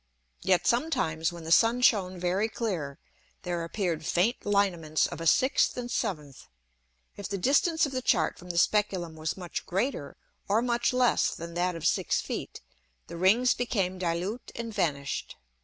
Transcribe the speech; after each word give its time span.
Yet 0.41 0.65
sometimes, 0.65 1.31
when 1.31 1.43
the 1.43 1.51
Sun 1.51 1.81
shone 1.81 2.19
very 2.19 2.49
clear, 2.49 2.97
there 3.43 3.63
appear'd 3.63 4.03
faint 4.03 4.47
Lineaments 4.47 5.05
of 5.05 5.21
a 5.21 5.27
sixth 5.27 5.77
and 5.77 5.91
seventh. 5.91 6.47
If 7.17 7.29
the 7.29 7.37
distance 7.37 7.85
of 7.85 7.91
the 7.91 8.01
Chart 8.01 8.39
from 8.39 8.49
the 8.49 8.57
Speculum 8.57 9.15
was 9.15 9.37
much 9.37 9.63
greater 9.67 10.17
or 10.47 10.63
much 10.63 10.91
less 10.91 11.35
than 11.35 11.53
that 11.53 11.75
of 11.75 11.85
six 11.85 12.19
Feet, 12.19 12.61
the 13.05 13.15
Rings 13.15 13.53
became 13.53 13.99
dilute 13.99 14.51
and 14.55 14.73
vanish'd. 14.73 15.35